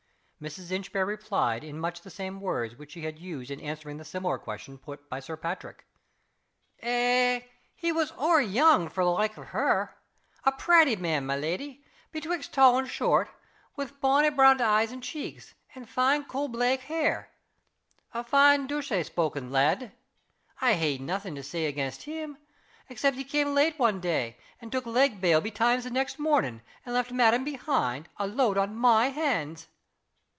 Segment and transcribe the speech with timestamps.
[0.41, 0.71] Mrs.
[0.71, 4.39] Inchbare replied in much the same words which she had used in answering the similar
[4.39, 5.85] question put by Sir Patrick.
[6.79, 7.41] "Eh!
[7.75, 9.95] he was ower young for the like o' her.
[10.43, 13.29] A pratty man, my leddy betwixt tall and short;
[13.77, 17.29] wi' bonny brown eyes and cheeks, and fine coal blaik hair.
[18.11, 19.91] A nice douce spoken lad.
[20.59, 22.39] I hae naething to say against him
[22.89, 26.63] except that he cam' late one day, and took leg bail betimes the next morning,
[26.83, 29.67] and left madam behind, a load on my hands."